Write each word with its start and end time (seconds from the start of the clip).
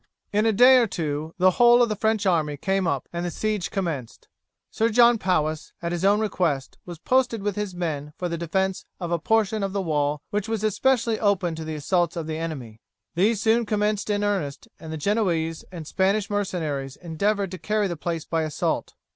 In 0.33 0.47
a 0.47 0.51
day 0.51 0.77
or 0.77 0.87
two 0.87 1.35
the 1.37 1.51
whole 1.51 1.83
of 1.83 1.87
the 1.89 1.95
French 1.95 2.25
army 2.25 2.57
came 2.57 2.87
up, 2.87 3.07
and 3.13 3.23
the 3.23 3.29
siege 3.29 3.69
commenced. 3.69 4.27
Sir 4.71 4.89
John 4.89 5.19
Powis, 5.19 5.73
at 5.79 5.91
his 5.91 6.03
own 6.03 6.19
request, 6.19 6.79
was 6.87 6.97
posted 6.97 7.43
with 7.43 7.55
his 7.55 7.75
men 7.75 8.11
for 8.17 8.27
the 8.27 8.35
defence 8.35 8.83
of 8.99 9.11
a 9.11 9.19
portion 9.19 9.61
of 9.61 9.73
the 9.73 9.79
wall 9.83 10.23
which 10.31 10.49
was 10.49 10.63
especially 10.63 11.19
open 11.19 11.53
to 11.53 11.63
the 11.63 11.75
assaults 11.75 12.15
of 12.15 12.25
the 12.25 12.39
enemy. 12.39 12.81
These 13.13 13.41
soon 13.41 13.63
commenced 13.63 14.09
in 14.09 14.23
earnest, 14.23 14.67
and 14.79 14.91
the 14.91 14.97
Genoese 14.97 15.65
and 15.71 15.85
Spanish 15.85 16.31
mercenaries 16.31 16.95
endeavoured 16.95 17.51
to 17.51 17.59
carry 17.59 17.87
the 17.87 17.95
place 17.95 18.25
by 18.25 18.41
assault. 18.41 18.95